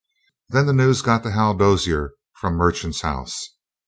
[0.49, 3.47] "Then the news got to Hal Dozier from Merchant's house.